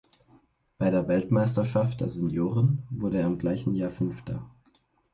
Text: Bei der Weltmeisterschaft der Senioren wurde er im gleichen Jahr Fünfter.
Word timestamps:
Bei 0.79 0.89
der 0.89 1.07
Weltmeisterschaft 1.07 2.01
der 2.01 2.09
Senioren 2.09 2.79
wurde 2.89 3.19
er 3.19 3.27
im 3.27 3.37
gleichen 3.37 3.75
Jahr 3.75 3.91
Fünfter. 3.91 4.41